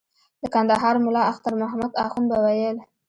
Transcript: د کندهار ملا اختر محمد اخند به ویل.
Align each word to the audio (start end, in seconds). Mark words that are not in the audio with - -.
د 0.41 0.43
کندهار 0.53 0.95
ملا 1.05 1.23
اختر 1.31 1.53
محمد 1.61 1.91
اخند 2.05 2.27
به 2.29 2.37
ویل. 2.43 2.77